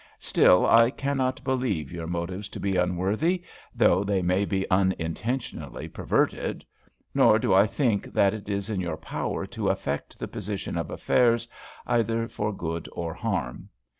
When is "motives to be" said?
2.07-2.75